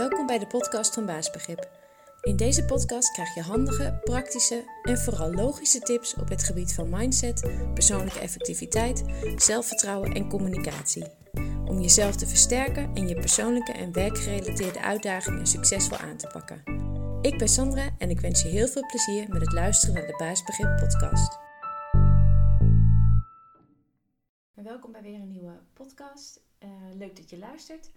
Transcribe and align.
Welkom 0.00 0.26
bij 0.26 0.38
de 0.38 0.46
podcast 0.46 0.94
van 0.94 1.06
Baasbegrip. 1.06 1.70
In 2.20 2.36
deze 2.36 2.64
podcast 2.64 3.12
krijg 3.12 3.34
je 3.34 3.40
handige, 3.40 4.00
praktische 4.04 4.64
en 4.82 4.98
vooral 4.98 5.32
logische 5.32 5.78
tips 5.78 6.14
op 6.14 6.28
het 6.28 6.42
gebied 6.42 6.74
van 6.74 6.88
mindset, 6.90 7.50
persoonlijke 7.74 8.18
effectiviteit, 8.18 9.04
zelfvertrouwen 9.36 10.12
en 10.12 10.28
communicatie. 10.28 11.04
Om 11.64 11.80
jezelf 11.80 12.16
te 12.16 12.26
versterken 12.26 12.94
en 12.94 13.08
je 13.08 13.14
persoonlijke 13.14 13.72
en 13.72 13.92
werkgerelateerde 13.92 14.80
uitdagingen 14.80 15.46
succesvol 15.46 15.96
aan 15.96 16.16
te 16.16 16.26
pakken. 16.26 16.62
Ik 17.22 17.38
ben 17.38 17.48
Sandra 17.48 17.94
en 17.98 18.10
ik 18.10 18.20
wens 18.20 18.42
je 18.42 18.48
heel 18.48 18.68
veel 18.68 18.86
plezier 18.86 19.28
met 19.28 19.40
het 19.40 19.52
luisteren 19.52 19.94
naar 19.94 20.06
de 20.06 20.16
Baasbegrip 20.18 20.76
podcast. 20.76 21.38
Welkom 24.54 24.92
bij 24.92 25.02
weer 25.02 25.20
een 25.20 25.30
nieuwe 25.30 25.60
podcast. 25.72 26.42
Uh, 26.64 26.70
leuk 26.94 27.16
dat 27.16 27.30
je 27.30 27.38
luistert. 27.38 27.90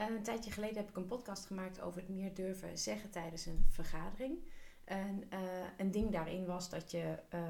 Uh, 0.00 0.06
een 0.06 0.22
tijdje 0.22 0.50
geleden 0.50 0.76
heb 0.76 0.88
ik 0.88 0.96
een 0.96 1.06
podcast 1.06 1.46
gemaakt 1.46 1.80
over 1.80 2.00
het 2.00 2.08
meer 2.08 2.34
durven 2.34 2.78
zeggen 2.78 3.10
tijdens 3.10 3.46
een 3.46 3.64
vergadering. 3.68 4.38
En 4.84 5.24
uh, 5.32 5.38
een 5.76 5.90
ding 5.90 6.12
daarin 6.12 6.44
was 6.44 6.70
dat 6.70 6.90
je, 6.90 7.18
uh, 7.34 7.40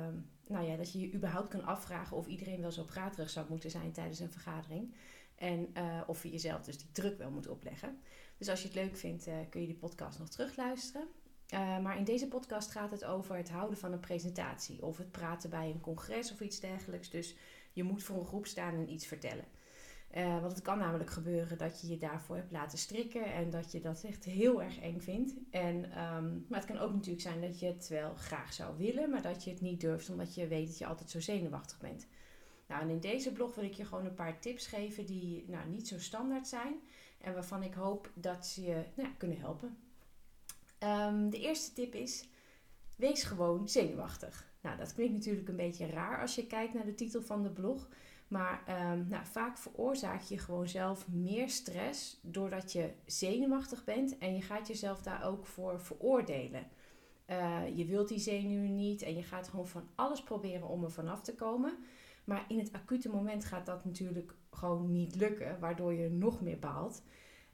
nou 0.47 0.67
ja, 0.67 0.77
dat 0.77 0.93
je 0.93 1.13
überhaupt 1.13 1.49
kan 1.49 1.65
afvragen 1.65 2.17
of 2.17 2.27
iedereen 2.27 2.61
wel 2.61 2.73
zo 2.73 2.85
praterig 2.85 3.31
zou 3.31 3.47
moeten 3.49 3.71
zijn 3.71 3.93
tijdens 3.93 4.19
een 4.19 4.31
vergadering. 4.31 4.95
En 5.35 5.71
uh, 5.77 6.01
of 6.07 6.23
je 6.23 6.31
jezelf 6.31 6.65
dus 6.65 6.79
die 6.79 6.93
druk 6.93 7.19
wel 7.19 7.31
moet 7.31 7.49
opleggen. 7.49 7.99
Dus 8.39 8.49
als 8.49 8.61
je 8.61 8.67
het 8.67 8.77
leuk 8.77 8.97
vindt, 8.97 9.29
kun 9.51 9.61
je 9.61 9.67
die 9.67 9.77
podcast 9.77 10.19
nog 10.19 10.29
terugluisteren. 10.29 11.09
maar 11.83 11.99
in 11.99 12.05
deze 12.05 12.29
podcast 12.29 12.71
gaat 12.71 12.91
het 12.91 13.05
over 13.05 13.37
het 13.37 13.51
houden 13.51 13.79
van 13.79 13.93
een 13.93 14.01
presentatie 14.01 14.83
of 14.83 14.99
het 14.99 15.11
praten 15.11 15.51
bij 15.51 15.71
een 15.71 15.81
congres 15.81 16.33
of 16.33 16.41
iets 16.41 16.61
dergelijks. 16.61 17.11
Dus 17.11 17.37
je 17.73 17.83
moet 17.83 18.03
voor 18.03 18.19
een 18.19 18.27
groep 18.27 18.47
staan 18.47 18.75
en 18.75 18.93
iets 18.93 19.07
vertellen. 19.07 19.45
Uh, 20.15 20.41
want 20.41 20.53
het 20.53 20.63
kan 20.63 20.79
namelijk 20.79 21.11
gebeuren 21.11 21.59
dat 21.59 21.81
je 21.81 21.89
je 21.89 21.99
daarvoor 21.99 22.37
hebt 22.37 22.53
laten 22.53 22.79
strikken 22.79 23.33
en 23.33 23.51
dat 23.51 23.73
je 23.73 23.81
dat 23.81 24.05
echt 24.05 24.25
heel 24.25 24.63
erg 24.63 24.81
eng 24.81 25.01
vindt. 25.01 25.35
En, 25.51 25.77
um, 25.77 26.47
maar 26.49 26.59
het 26.59 26.69
kan 26.69 26.79
ook 26.79 26.93
natuurlijk 26.93 27.21
zijn 27.21 27.41
dat 27.41 27.61
je 27.61 27.67
het 27.67 27.89
wel 27.89 28.15
graag 28.15 28.53
zou 28.53 28.77
willen, 28.77 29.11
maar 29.11 29.23
dat 29.23 29.45
je 29.45 29.51
het 29.51 29.61
niet 29.61 29.81
durft 29.81 30.11
omdat 30.11 30.35
je 30.35 30.47
weet 30.47 30.67
dat 30.67 30.79
je 30.79 30.87
altijd 30.87 31.11
zo 31.11 31.21
zenuwachtig 31.21 31.79
bent. 31.79 32.07
Nou, 32.67 32.83
en 32.83 32.89
in 32.89 33.01
deze 33.01 33.33
blog 33.33 33.55
wil 33.55 33.65
ik 33.65 33.75
je 33.75 33.85
gewoon 33.85 34.05
een 34.05 34.15
paar 34.15 34.41
tips 34.41 34.67
geven 34.67 35.07
die 35.07 35.45
nou, 35.49 35.69
niet 35.69 35.89
zo 35.89 35.99
standaard 35.99 36.49
zijn 36.49 36.75
en 37.21 37.35
waarvan 37.35 37.63
ik 37.63 37.75
hoop 37.75 38.11
dat 38.15 38.47
ze 38.47 38.63
je 38.63 38.85
nou, 38.95 39.09
kunnen 39.19 39.39
helpen. 39.39 39.77
Um, 40.79 41.31
de 41.31 41.41
eerste 41.41 41.73
tip 41.73 41.95
is: 41.95 42.29
wees 42.97 43.23
gewoon 43.23 43.69
zenuwachtig. 43.69 44.53
Nou, 44.61 44.77
dat 44.77 44.95
klinkt 44.95 45.15
natuurlijk 45.15 45.49
een 45.49 45.57
beetje 45.57 45.87
raar 45.87 46.21
als 46.21 46.35
je 46.35 46.47
kijkt 46.47 46.75
naar 46.75 46.85
de 46.85 46.95
titel 46.95 47.23
van 47.23 47.43
de 47.43 47.51
blog. 47.51 47.89
Maar 48.29 48.63
um, 48.93 49.07
nou, 49.09 49.27
vaak 49.27 49.59
veroorzaak 49.59 50.21
je 50.21 50.39
gewoon 50.39 50.69
zelf 50.69 51.09
meer 51.09 51.51
stress 51.51 52.21
doordat 52.23 52.73
je 52.73 52.93
zenuwachtig 53.05 53.85
bent 53.85 54.19
en 54.19 54.35
je 54.35 54.43
gaat 54.43 54.67
jezelf 54.67 55.03
daar 55.03 55.25
ook 55.25 55.47
voor 55.47 55.81
veroordelen. 55.81 56.67
Uh, 57.31 57.77
je 57.77 57.85
wilt 57.85 58.09
die 58.09 58.19
zenuwen 58.19 58.75
niet 58.75 59.03
en 59.03 59.17
je 59.17 59.23
gaat 59.23 59.49
gewoon 59.49 59.69
van 59.69 59.89
alles 59.95 60.23
proberen 60.23 60.69
om 60.69 60.85
er 60.85 60.91
vanaf 60.91 61.23
te 61.23 61.35
komen. 61.35 61.79
Maar 62.25 62.45
in 62.49 62.59
het 62.59 62.73
acute 62.73 63.09
moment 63.09 63.45
gaat 63.45 63.67
dat 63.67 63.85
natuurlijk 63.85 64.35
gewoon 64.51 64.93
niet 64.93 65.15
lukken, 65.15 65.61
waardoor 65.61 65.95
je 65.95 66.11
nog 66.11 66.41
meer 66.41 66.59
baalt. 66.59 67.03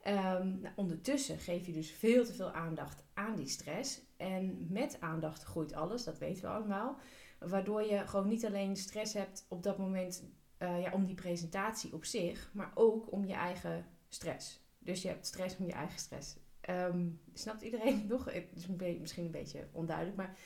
Um, 0.07 0.61
nou, 0.61 0.75
ondertussen 0.77 1.39
geef 1.39 1.67
je 1.67 1.73
dus 1.73 1.91
veel 1.91 2.25
te 2.25 2.33
veel 2.33 2.51
aandacht 2.51 3.05
aan 3.14 3.36
die 3.36 3.48
stress. 3.48 4.01
En 4.17 4.67
met 4.70 5.01
aandacht 5.01 5.42
groeit 5.42 5.75
alles, 5.75 6.05
dat 6.05 6.19
weten 6.19 6.42
we 6.42 6.48
allemaal. 6.48 6.97
Waardoor 7.39 7.83
je 7.83 8.07
gewoon 8.07 8.29
niet 8.29 8.47
alleen 8.47 8.77
stress 8.77 9.14
hebt 9.14 9.47
op 9.48 9.62
dat 9.62 9.79
moment 9.79 10.25
uh, 10.62 10.82
ja, 10.82 10.92
om 10.92 11.06
die 11.06 11.14
presentatie 11.14 11.92
op 11.92 12.05
zich, 12.05 12.50
maar 12.52 12.72
ook 12.74 13.12
om 13.12 13.24
je 13.24 13.34
eigen 13.34 13.86
stress. 14.08 14.60
Dus 14.78 15.02
je 15.02 15.08
hebt 15.08 15.27
stress 15.27 15.56
om 15.56 15.66
je 15.66 15.72
eigen 15.72 15.98
stress. 15.98 16.36
Um, 16.70 17.20
snapt 17.34 17.62
iedereen 17.62 18.06
nog? 18.08 18.24
Het 18.24 18.46
is 18.55 18.66
misschien 19.00 19.24
een 19.24 19.30
beetje 19.30 19.68
onduidelijk, 19.72 20.16
maar. 20.16 20.36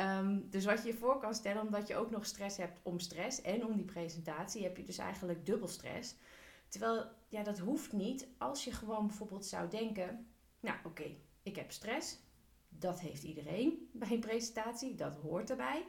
Um, 0.00 0.50
dus 0.50 0.64
wat 0.64 0.82
je 0.82 0.88
je 0.88 0.94
voor 0.94 1.18
kan 1.18 1.34
stellen, 1.34 1.62
omdat 1.62 1.88
je 1.88 1.96
ook 1.96 2.10
nog 2.10 2.26
stress 2.26 2.56
hebt 2.56 2.78
om 2.82 2.98
stress 2.98 3.40
en 3.40 3.66
om 3.66 3.76
die 3.76 3.84
presentatie, 3.84 4.62
heb 4.62 4.76
je 4.76 4.84
dus 4.84 4.98
eigenlijk 4.98 5.46
dubbel 5.46 5.68
stress. 5.68 6.16
Terwijl, 6.68 7.06
ja, 7.28 7.42
dat 7.42 7.58
hoeft 7.58 7.92
niet 7.92 8.28
als 8.38 8.64
je 8.64 8.72
gewoon 8.72 9.06
bijvoorbeeld 9.06 9.46
zou 9.46 9.68
denken: 9.70 10.26
Nou, 10.60 10.76
oké, 10.84 11.16
ik 11.42 11.56
heb 11.56 11.70
stress. 11.72 12.18
Dat 12.68 13.00
heeft 13.00 13.22
iedereen 13.22 13.88
bij 13.92 14.10
een 14.10 14.20
presentatie, 14.20 14.94
dat 14.94 15.14
hoort 15.14 15.50
erbij. 15.50 15.86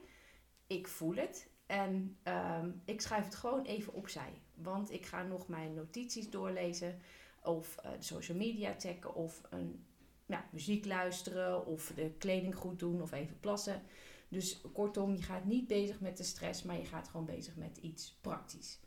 Ik 0.68 0.88
voel 0.88 1.16
het 1.16 1.50
en 1.74 2.18
um, 2.24 2.82
ik 2.86 3.02
schrijf 3.02 3.26
het 3.26 3.36
gewoon 3.36 3.64
even 3.66 3.94
opzij. 3.94 4.42
Want 4.56 4.92
ik 4.92 5.06
ga 5.06 5.24
nog 5.24 5.48
mijn 5.48 5.74
notities 5.74 6.30
doorlezen. 6.30 7.00
Of 7.44 7.76
de 7.76 8.04
social 8.04 8.38
media 8.38 8.76
checken. 8.78 9.16
Of 9.16 9.42
een, 9.50 9.86
nou, 10.26 10.44
muziek 10.52 10.86
luisteren. 10.86 11.66
Of 11.66 11.92
de 11.96 12.12
kleding 12.18 12.56
goed 12.56 12.80
doen. 12.80 13.02
Of 13.02 13.12
even 13.12 13.40
plassen. 13.40 13.82
Dus 14.28 14.62
kortom, 14.74 15.16
je 15.16 15.22
gaat 15.22 15.46
niet 15.46 15.68
bezig 15.68 16.00
met 16.00 16.18
de 16.18 16.24
stress. 16.24 16.64
Maar 16.64 16.78
je 16.78 16.86
gaat 16.86 17.08
gewoon 17.08 17.26
bezig 17.26 17.56
met 17.56 17.78
iets 17.78 18.18
praktisch. 18.22 18.80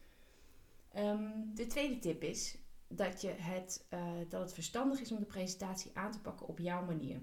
Um, 0.97 1.51
de 1.55 1.67
tweede 1.67 1.99
tip 1.99 2.23
is 2.23 2.59
dat, 2.89 3.21
je 3.21 3.29
het, 3.29 3.87
uh, 3.91 4.13
dat 4.29 4.41
het 4.41 4.55
verstandig 4.55 5.01
is 5.01 5.13
om 5.13 5.19
de 5.19 5.25
presentatie 5.25 5.91
aan 5.95 6.13
te 6.13 6.21
pakken 6.21 6.47
op 6.47 6.59
jouw 6.59 6.85
manier. 6.85 7.21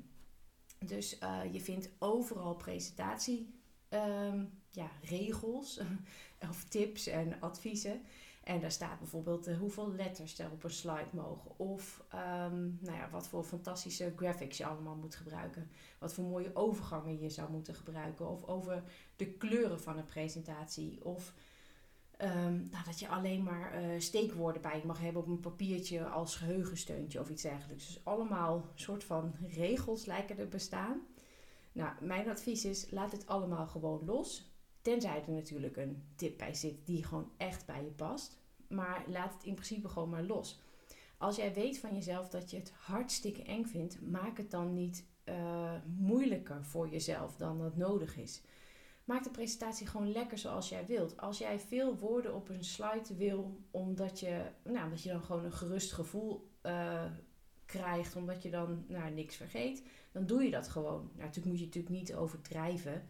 Dus 0.86 1.20
uh, 1.20 1.54
je 1.54 1.62
vindt 1.62 1.90
overal 2.00 2.56
presentatie 2.56 3.62
um, 3.94 4.62
ja, 4.72 4.92
regels 5.02 5.82
of 6.50 6.64
tips 6.64 7.08
en 7.08 7.34
adviezen. 7.40 8.02
En 8.44 8.60
daar 8.60 8.72
staat 8.72 9.00
bijvoorbeeld 9.00 9.48
uh, 9.48 9.58
hoeveel 9.58 9.92
letters 9.92 10.40
er 10.40 10.52
op 10.52 10.64
een 10.64 10.70
slide 10.70 11.10
mogen. 11.12 11.60
Of 11.60 12.04
um, 12.14 12.78
nou 12.82 12.98
ja, 12.98 13.10
wat 13.10 13.28
voor 13.28 13.44
fantastische 13.44 14.14
graphics 14.16 14.58
je 14.58 14.66
allemaal 14.66 14.96
moet 14.96 15.16
gebruiken. 15.16 15.70
Wat 16.00 16.14
voor 16.14 16.24
mooie 16.24 16.56
overgangen 16.56 17.20
je 17.20 17.30
zou 17.30 17.52
moeten 17.52 17.76
gebruiken. 17.76 18.30
Of 18.30 18.44
over 18.44 18.84
de 19.16 19.32
kleuren 19.32 19.82
van 19.82 19.98
een 19.98 20.06
presentatie. 20.06 21.06
Of 21.06 21.34
um, 22.22 22.68
nou, 22.72 22.86
dat 22.86 23.00
je 23.00 23.08
alleen 23.08 23.44
maar 23.44 23.84
uh, 23.84 24.00
steekwoorden 24.00 24.62
bij 24.62 24.82
mag 24.86 25.00
hebben 25.00 25.22
op 25.22 25.28
een 25.28 25.40
papiertje 25.40 26.06
als 26.06 26.36
geheugensteuntje 26.36 27.20
of 27.20 27.30
iets 27.30 27.42
dergelijks. 27.42 27.88
Dus 27.88 28.06
allemaal 28.06 28.66
soort 28.76 29.04
van 29.04 29.34
regels 29.48 30.06
lijken 30.06 30.38
er 30.38 30.50
bestaan. 30.50 31.02
Nou, 31.74 32.06
mijn 32.06 32.30
advies 32.30 32.66
is, 32.66 32.92
laat 32.92 33.12
het 33.12 33.28
allemaal 33.28 33.68
gewoon 33.68 34.06
los. 34.06 34.52
Tenzij 34.82 35.24
er 35.26 35.32
natuurlijk 35.32 35.78
een 35.78 36.04
tip 36.16 36.38
bij 36.38 36.54
zit 36.54 36.86
die 36.86 37.04
gewoon 37.04 37.32
echt 37.38 37.66
bij 37.66 37.84
je 37.84 37.92
past. 37.92 38.38
Maar 38.68 39.04
laat 39.08 39.34
het 39.34 39.44
in 39.44 39.54
principe 39.54 39.90
gewoon 39.90 40.10
maar 40.10 40.24
los. 40.24 40.60
Als 41.18 41.36
jij 41.36 41.54
weet 41.54 41.80
van 41.80 41.94
jezelf 41.94 42.30
dat 42.30 42.52
je 42.52 42.58
het 42.58 42.72
hartstikke 42.72 43.44
eng 43.44 43.66
vindt, 43.66 44.02
maak 44.02 44.38
het 44.38 44.52
dan 44.52 44.74
niet 44.74 45.06
uh, 45.26 45.74
moeilijker 45.86 46.64
voor 46.64 46.90
jezelf 46.90 47.36
dan 47.36 47.58
dat 47.58 47.78
nodig 47.78 48.18
is. 48.18 48.42
Maak 49.04 49.24
de 49.24 49.30
presentatie 49.30 49.88
gewoon 49.88 50.12
lekker 50.12 50.38
zoals 50.38 50.70
jij 50.70 50.86
wilt. 50.86 51.18
Als 51.18 51.38
jij 51.38 51.60
veel 51.60 51.98
woorden 51.98 52.36
op 52.36 52.50
een 52.50 52.64
slide 52.64 53.16
wil, 53.16 53.60
omdat 53.72 54.20
je, 54.20 54.46
nou, 54.64 54.84
omdat 54.84 55.04
je 55.04 55.10
dan 55.10 55.24
gewoon 55.24 55.46
een 55.46 55.54
gerust 55.54 55.94
gevoel 55.94 56.50
uh, 56.64 57.06
krijgt, 57.66 58.16
omdat 58.16 58.44
je 58.44 58.50
dan 58.50 58.86
nou, 58.88 59.12
niks 59.12 59.36
vergeet, 59.36 59.84
dan 60.14 60.26
doe 60.26 60.44
je 60.44 60.52
dat 60.52 60.68
gewoon. 60.68 61.02
Nou, 61.02 61.18
natuurlijk 61.18 61.46
moet 61.46 61.60
je 61.60 61.66
natuurlijk 61.66 61.96
niet 61.96 62.16
overdrijven 62.16 63.04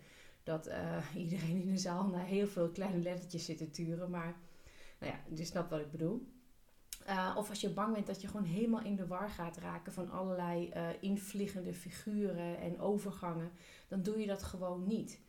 dat 0.43 0.67
uh, 0.67 1.15
iedereen 1.15 1.61
in 1.61 1.71
de 1.71 1.77
zaal 1.77 2.07
naar 2.07 2.25
heel 2.25 2.47
veel 2.47 2.69
kleine 2.69 2.99
lettertjes 2.99 3.45
zit 3.45 3.57
te 3.57 3.69
turen, 3.69 4.09
maar 4.09 4.35
nou 4.99 5.11
ja, 5.11 5.35
je 5.35 5.45
snapt 5.45 5.69
wat 5.69 5.79
ik 5.79 5.91
bedoel. 5.91 6.31
Uh, 7.07 7.35
of 7.37 7.49
als 7.49 7.61
je 7.61 7.69
bang 7.69 7.93
bent 7.93 8.07
dat 8.07 8.21
je 8.21 8.27
gewoon 8.27 8.45
helemaal 8.45 8.83
in 8.83 8.95
de 8.95 9.07
war 9.07 9.29
gaat 9.29 9.57
raken 9.57 9.93
van 9.93 10.11
allerlei 10.11 10.71
uh, 10.75 10.87
invliegende 10.99 11.73
figuren 11.73 12.57
en 12.57 12.79
overgangen, 12.79 13.51
dan 13.87 14.01
doe 14.01 14.19
je 14.19 14.27
dat 14.27 14.43
gewoon 14.43 14.87
niet. 14.87 15.19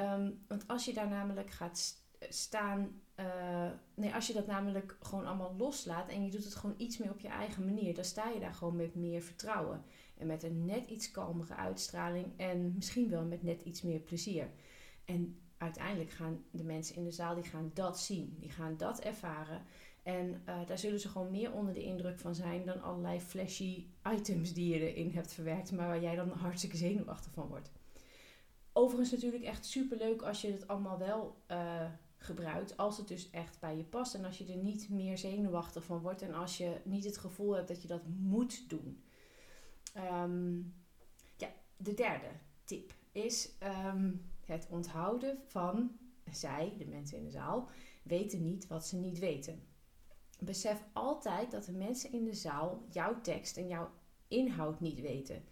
Um, 0.00 0.44
want 0.48 0.68
als 0.68 0.84
je 0.84 0.92
daar 0.92 1.08
namelijk 1.08 1.50
gaat 1.50 2.00
staan 2.28 3.00
nee, 3.94 4.14
als 4.14 4.26
je 4.26 4.32
dat 4.32 4.46
namelijk 4.46 4.96
gewoon 5.00 5.26
allemaal 5.26 5.54
loslaat 5.56 6.08
en 6.08 6.24
je 6.24 6.30
doet 6.30 6.44
het 6.44 6.54
gewoon 6.54 6.74
iets 6.78 6.98
meer 6.98 7.10
op 7.10 7.20
je 7.20 7.28
eigen 7.28 7.64
manier, 7.64 7.94
dan 7.94 8.04
sta 8.04 8.28
je 8.28 8.40
daar 8.40 8.54
gewoon 8.54 8.76
met 8.76 8.94
meer 8.94 9.22
vertrouwen. 9.22 9.84
En 10.22 10.28
met 10.28 10.42
een 10.42 10.64
net 10.64 10.86
iets 10.86 11.10
kalmere 11.10 11.54
uitstraling 11.54 12.26
en 12.36 12.72
misschien 12.74 13.10
wel 13.10 13.24
met 13.24 13.42
net 13.42 13.62
iets 13.62 13.82
meer 13.82 14.00
plezier. 14.00 14.50
En 15.04 15.40
uiteindelijk 15.56 16.10
gaan 16.10 16.44
de 16.50 16.64
mensen 16.64 16.96
in 16.96 17.04
de 17.04 17.10
zaal 17.10 17.34
die 17.34 17.44
gaan 17.44 17.70
dat 17.74 18.00
zien, 18.00 18.36
die 18.38 18.50
gaan 18.50 18.76
dat 18.76 19.00
ervaren. 19.00 19.62
En 20.02 20.42
uh, 20.48 20.66
daar 20.66 20.78
zullen 20.78 21.00
ze 21.00 21.08
gewoon 21.08 21.30
meer 21.30 21.52
onder 21.52 21.74
de 21.74 21.82
indruk 21.82 22.18
van 22.18 22.34
zijn 22.34 22.64
dan 22.64 22.82
allerlei 22.82 23.20
flashy 23.20 23.86
items 24.14 24.52
die 24.52 24.74
je 24.74 24.92
erin 24.92 25.10
hebt 25.10 25.32
verwerkt, 25.32 25.72
maar 25.72 25.86
waar 25.86 26.02
jij 26.02 26.14
dan 26.14 26.30
hartstikke 26.46 26.76
zenuwachtig 26.76 27.32
van 27.32 27.48
wordt. 27.48 27.70
Overigens 28.72 29.10
natuurlijk 29.10 29.44
echt 29.44 29.66
super 29.66 29.96
leuk 29.96 30.22
als 30.22 30.40
je 30.40 30.52
het 30.52 30.68
allemaal 30.68 30.98
wel 30.98 31.36
uh, 31.50 31.84
gebruikt. 32.16 32.76
Als 32.76 32.96
het 32.96 33.08
dus 33.08 33.30
echt 33.30 33.60
bij 33.60 33.76
je 33.76 33.84
past. 33.84 34.14
En 34.14 34.24
als 34.24 34.38
je 34.38 34.52
er 34.52 34.56
niet 34.56 34.88
meer 34.88 35.18
zenuwachtig 35.18 35.84
van 35.84 36.00
wordt. 36.00 36.22
En 36.22 36.34
als 36.34 36.56
je 36.56 36.80
niet 36.84 37.04
het 37.04 37.18
gevoel 37.18 37.56
hebt 37.56 37.68
dat 37.68 37.82
je 37.82 37.88
dat 37.88 38.02
moet 38.06 38.68
doen. 38.68 39.02
Um, 39.96 40.74
ja, 41.36 41.48
de 41.76 41.94
derde 41.94 42.28
tip 42.64 42.94
is 43.12 43.52
um, 43.62 44.30
het 44.46 44.66
onthouden 44.70 45.38
van 45.46 45.98
zij, 46.30 46.74
de 46.78 46.86
mensen 46.86 47.18
in 47.18 47.24
de 47.24 47.30
zaal, 47.30 47.68
weten 48.02 48.42
niet 48.42 48.66
wat 48.66 48.86
ze 48.86 48.96
niet 48.96 49.18
weten. 49.18 49.62
Besef 50.38 50.84
altijd 50.92 51.50
dat 51.50 51.64
de 51.64 51.72
mensen 51.72 52.12
in 52.12 52.24
de 52.24 52.34
zaal 52.34 52.86
jouw 52.90 53.20
tekst 53.20 53.56
en 53.56 53.68
jouw 53.68 53.90
inhoud 54.28 54.80
niet 54.80 55.00
weten. 55.00 55.44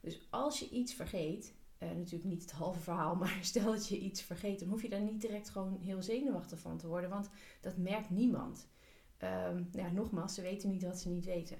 Dus 0.00 0.26
als 0.30 0.58
je 0.58 0.70
iets 0.70 0.94
vergeet, 0.94 1.54
uh, 1.78 1.88
natuurlijk 1.88 2.24
niet 2.24 2.42
het 2.42 2.50
halve 2.50 2.80
verhaal, 2.80 3.14
maar 3.22 3.38
stel 3.40 3.72
dat 3.72 3.88
je 3.88 3.98
iets 3.98 4.22
vergeet, 4.22 4.58
dan 4.58 4.68
hoef 4.68 4.82
je 4.82 4.88
daar 4.88 5.00
niet 5.00 5.20
direct 5.20 5.48
gewoon 5.48 5.78
heel 5.80 6.02
zenuwachtig 6.02 6.58
van 6.58 6.78
te 6.78 6.86
worden, 6.86 7.10
want 7.10 7.30
dat 7.60 7.76
merkt 7.76 8.10
niemand. 8.10 8.68
Um, 9.18 9.68
ja, 9.72 9.90
nogmaals, 9.90 10.34
ze 10.34 10.42
weten 10.42 10.70
niet 10.70 10.82
wat 10.82 10.98
ze 10.98 11.08
niet 11.08 11.24
weten. 11.24 11.58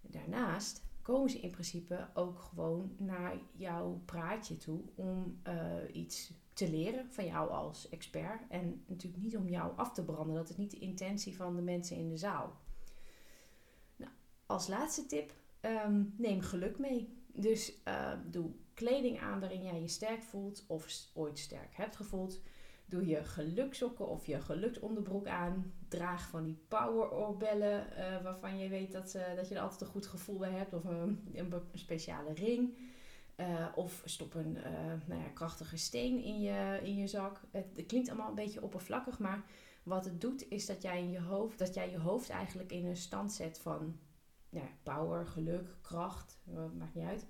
Daarnaast 0.00 0.83
komen 1.04 1.30
ze 1.30 1.40
in 1.40 1.50
principe 1.50 2.08
ook 2.14 2.38
gewoon 2.38 2.94
naar 2.96 3.36
jouw 3.52 4.02
praatje 4.04 4.56
toe 4.56 4.80
om 4.94 5.40
uh, 5.48 5.54
iets 5.92 6.32
te 6.52 6.70
leren 6.70 7.10
van 7.10 7.26
jou 7.26 7.50
als 7.50 7.88
expert. 7.88 8.40
En 8.48 8.84
natuurlijk 8.86 9.22
niet 9.22 9.36
om 9.36 9.48
jou 9.48 9.72
af 9.76 9.92
te 9.92 10.04
branden. 10.04 10.34
Dat 10.34 10.50
is 10.50 10.56
niet 10.56 10.70
de 10.70 10.78
intentie 10.78 11.36
van 11.36 11.56
de 11.56 11.62
mensen 11.62 11.96
in 11.96 12.08
de 12.08 12.16
zaal. 12.16 12.60
Nou, 13.96 14.12
als 14.46 14.68
laatste 14.68 15.06
tip, 15.06 15.32
um, 15.60 16.14
neem 16.16 16.40
geluk 16.40 16.78
mee. 16.78 17.08
Dus 17.26 17.72
uh, 17.88 18.12
doe 18.30 18.50
kleding 18.74 19.20
aan 19.20 19.40
waarin 19.40 19.62
jij 19.62 19.80
je 19.80 19.88
sterk 19.88 20.22
voelt 20.22 20.64
of 20.66 21.10
ooit 21.14 21.38
sterk 21.38 21.76
hebt 21.76 21.96
gevoeld. 21.96 22.40
Doe 22.86 23.06
je 23.06 23.24
geluksokken 23.24 24.08
of 24.08 24.26
je 24.26 24.40
geluksonderbroek 24.40 25.26
aan. 25.26 25.72
Draag 25.88 26.28
van 26.28 26.44
die 26.44 26.64
power 26.68 27.12
oorbellen 27.12 27.86
uh, 27.98 28.22
waarvan 28.22 28.58
je 28.58 28.68
weet 28.68 28.92
dat, 28.92 29.14
uh, 29.14 29.22
dat 29.36 29.48
je 29.48 29.54
er 29.54 29.60
altijd 29.60 29.80
een 29.80 29.86
goed 29.86 30.06
gevoel 30.06 30.38
bij 30.38 30.50
hebt. 30.50 30.72
Of 30.72 30.84
een, 30.84 31.28
een 31.32 31.62
speciale 31.72 32.32
ring. 32.32 32.76
Uh, 33.36 33.66
of 33.74 34.02
stop 34.04 34.34
een 34.34 34.52
nou 35.06 35.20
ja, 35.20 35.28
krachtige 35.34 35.76
steen 35.76 36.22
in 36.22 36.40
je, 36.40 36.80
in 36.82 36.96
je 36.96 37.06
zak. 37.06 37.40
Het, 37.50 37.84
klinkt 37.86 38.08
allemaal 38.08 38.28
een 38.28 38.34
beetje 38.34 38.62
oppervlakkig, 38.62 39.18
maar 39.18 39.44
wat 39.82 40.04
het 40.04 40.20
doet 40.20 40.48
is 40.50 40.66
dat 40.66 40.82
jij, 40.82 40.98
in 40.98 41.10
je, 41.10 41.20
hoofd, 41.20 41.58
dat 41.58 41.74
jij 41.74 41.90
je 41.90 41.98
hoofd 41.98 42.28
eigenlijk 42.28 42.72
in 42.72 42.86
een 42.86 42.96
stand 42.96 43.32
zet 43.32 43.58
van 43.58 43.98
ja, 44.48 44.68
power, 44.82 45.26
geluk, 45.26 45.76
kracht, 45.80 46.38
maakt 46.78 46.94
niet 46.94 47.04
uit. 47.04 47.26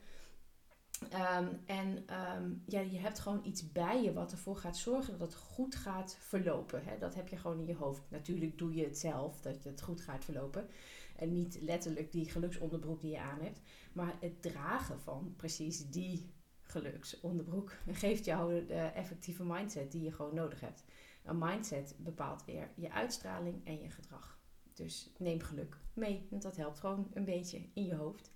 Um, 1.02 1.60
en 1.66 2.04
um, 2.36 2.62
ja, 2.66 2.80
je 2.80 2.98
hebt 2.98 3.18
gewoon 3.18 3.40
iets 3.44 3.72
bij 3.72 4.02
je 4.02 4.12
wat 4.12 4.32
ervoor 4.32 4.56
gaat 4.56 4.76
zorgen 4.76 5.18
dat 5.18 5.32
het 5.32 5.42
goed 5.42 5.74
gaat 5.74 6.16
verlopen. 6.20 6.84
Hè? 6.84 6.98
Dat 6.98 7.14
heb 7.14 7.28
je 7.28 7.36
gewoon 7.36 7.58
in 7.58 7.66
je 7.66 7.74
hoofd. 7.74 8.02
Natuurlijk 8.08 8.58
doe 8.58 8.74
je 8.74 8.84
het 8.84 8.98
zelf, 8.98 9.40
dat 9.40 9.64
het 9.64 9.82
goed 9.82 10.00
gaat 10.00 10.24
verlopen. 10.24 10.68
En 11.16 11.32
niet 11.32 11.58
letterlijk 11.60 12.12
die 12.12 12.30
geluksonderbroek 12.30 13.00
die 13.00 13.10
je 13.10 13.20
aan 13.20 13.40
hebt. 13.40 13.60
Maar 13.92 14.16
het 14.20 14.42
dragen 14.42 15.00
van 15.00 15.34
precies 15.36 15.90
die 15.90 16.32
geluksonderbroek 16.62 17.72
geeft 18.02 18.24
jou 18.24 18.66
de 18.66 18.74
effectieve 18.74 19.44
mindset 19.44 19.92
die 19.92 20.02
je 20.02 20.12
gewoon 20.12 20.34
nodig 20.34 20.60
hebt. 20.60 20.84
Een 21.24 21.38
mindset 21.38 21.94
bepaalt 21.98 22.44
weer 22.44 22.68
je 22.74 22.92
uitstraling 22.92 23.66
en 23.66 23.80
je 23.80 23.90
gedrag. 23.90 24.38
Dus 24.72 25.12
neem 25.18 25.40
geluk 25.40 25.76
mee, 25.92 26.26
want 26.30 26.42
dat 26.42 26.56
helpt 26.56 26.78
gewoon 26.78 27.10
een 27.14 27.24
beetje 27.24 27.68
in 27.74 27.84
je 27.84 27.94
hoofd. 27.94 28.30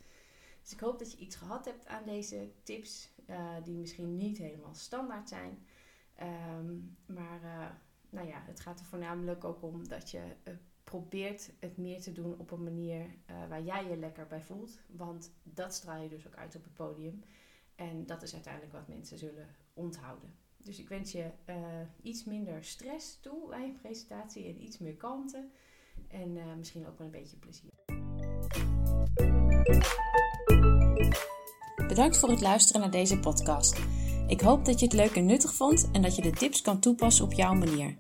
Dus 0.69 0.77
ik 0.77 0.83
hoop 0.83 0.99
dat 0.99 1.13
je 1.13 1.19
iets 1.19 1.37
gehad 1.37 1.65
hebt 1.65 1.87
aan 1.87 2.05
deze 2.05 2.51
tips, 2.63 3.11
uh, 3.31 3.55
die 3.65 3.75
misschien 3.75 4.17
niet 4.17 4.39
helemaal 4.39 4.75
standaard 4.75 5.29
zijn. 5.29 5.67
Um, 6.59 6.97
maar 7.07 7.43
uh, 7.43 7.67
nou 8.11 8.29
ja, 8.29 8.43
het 8.47 8.61
gaat 8.61 8.81
er 8.81 8.87
voornamelijk 8.87 9.45
ook 9.45 9.63
om 9.63 9.89
dat 9.89 10.11
je 10.11 10.23
uh, 10.45 10.55
probeert 10.85 11.51
het 11.59 11.77
meer 11.77 12.01
te 12.01 12.13
doen 12.13 12.39
op 12.39 12.51
een 12.51 12.63
manier 12.63 13.07
waar 13.49 13.63
jij 13.63 13.89
je 13.89 13.97
lekker 13.97 14.27
bij 14.27 14.43
voelt. 14.43 14.81
Want 14.87 15.33
dat 15.43 15.75
straal 15.75 16.03
je 16.03 16.09
dus 16.09 16.27
ook 16.27 16.37
uit 16.37 16.57
op 16.57 16.65
het 16.65 16.75
podium. 16.75 17.23
En 17.75 18.07
dat 18.07 18.23
is 18.23 18.35
uiteindelijk 18.35 18.73
wat 18.73 18.89
mensen 18.89 19.19
zullen 19.19 19.47
onthouden. 19.75 20.35
Dus 20.57 20.79
ik 20.79 20.89
wens 20.89 21.13
je 21.13 21.31
iets 22.03 22.25
minder 22.25 22.65
stress 22.65 23.21
toe 23.21 23.49
bij 23.49 23.67
je 23.67 23.73
presentatie 23.73 24.47
en 24.47 24.63
iets 24.63 24.79
meer 24.79 24.97
kalmte. 24.97 25.49
En 26.09 26.57
misschien 26.57 26.87
ook 26.87 26.99
wel 26.99 27.07
een 27.07 27.13
beetje 27.13 27.37
plezier. 27.37 27.71
Bedankt 31.89 32.19
voor 32.19 32.31
het 32.31 32.41
luisteren 32.41 32.81
naar 32.81 32.91
deze 32.91 33.19
podcast. 33.19 33.77
Ik 34.27 34.41
hoop 34.41 34.65
dat 34.65 34.81
je 34.81 34.85
het 34.85 34.95
leuk 34.95 35.17
en 35.17 35.27
nuttig 35.27 35.55
vond 35.55 35.89
en 35.93 36.03
dat 36.03 36.17
je 36.17 36.23
de 36.23 36.31
tips 36.31 36.63
kan 36.63 36.81
toepassen 36.81 37.25
op 37.25 37.33
jouw 37.33 37.55
manier. 37.55 37.97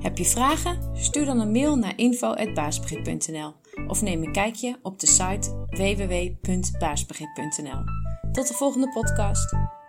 Heb 0.00 0.18
je 0.18 0.24
vragen? 0.24 0.90
Stuur 0.94 1.24
dan 1.24 1.40
een 1.40 1.52
mail 1.52 1.76
naar 1.76 1.92
info.baasbegrip.nl 1.96 3.54
of 3.86 4.02
neem 4.02 4.22
een 4.22 4.32
kijkje 4.32 4.78
op 4.82 5.00
de 5.00 5.06
site 5.06 5.66
www.baasbegrip.nl. 5.70 7.84
Tot 8.32 8.48
de 8.48 8.54
volgende 8.54 8.88
podcast. 8.88 9.79